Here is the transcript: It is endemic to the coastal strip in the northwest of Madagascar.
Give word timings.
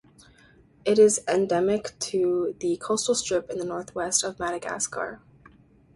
It 0.83 0.97
is 0.97 1.21
endemic 1.27 1.93
to 1.99 2.55
the 2.59 2.75
coastal 2.77 3.13
strip 3.13 3.51
in 3.51 3.59
the 3.59 3.65
northwest 3.65 4.23
of 4.23 4.39
Madagascar. 4.39 5.21